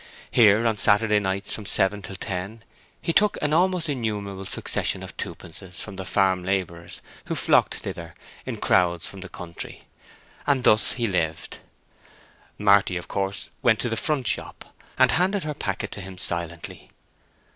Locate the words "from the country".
9.07-9.83